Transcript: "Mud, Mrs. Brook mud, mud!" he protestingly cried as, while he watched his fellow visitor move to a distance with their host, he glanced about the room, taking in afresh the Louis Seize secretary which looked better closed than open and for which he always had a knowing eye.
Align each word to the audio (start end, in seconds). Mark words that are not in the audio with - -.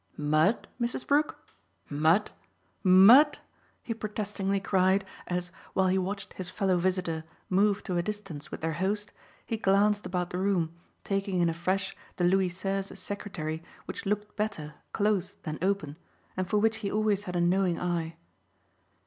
"Mud, 0.17 0.67
Mrs. 0.81 1.05
Brook 1.05 1.39
mud, 1.87 2.31
mud!" 2.83 3.37
he 3.83 3.93
protestingly 3.93 4.59
cried 4.59 5.05
as, 5.27 5.51
while 5.73 5.89
he 5.89 5.99
watched 5.99 6.33
his 6.33 6.49
fellow 6.49 6.77
visitor 6.79 7.23
move 7.51 7.83
to 7.83 7.97
a 7.97 8.01
distance 8.01 8.49
with 8.49 8.61
their 8.61 8.73
host, 8.73 9.13
he 9.45 9.57
glanced 9.57 10.07
about 10.07 10.31
the 10.31 10.39
room, 10.39 10.73
taking 11.03 11.39
in 11.39 11.49
afresh 11.49 11.95
the 12.15 12.23
Louis 12.23 12.49
Seize 12.49 12.99
secretary 12.99 13.61
which 13.85 14.07
looked 14.07 14.35
better 14.35 14.73
closed 14.91 15.35
than 15.43 15.59
open 15.61 15.99
and 16.35 16.49
for 16.49 16.57
which 16.57 16.77
he 16.77 16.91
always 16.91 17.25
had 17.25 17.35
a 17.35 17.39
knowing 17.41 17.79
eye. 17.79 18.15